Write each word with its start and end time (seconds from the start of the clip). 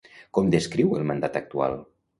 Com 0.37 0.47
descriu 0.55 0.97
el 1.01 1.07
mandat 1.13 1.39
actual? 1.45 1.79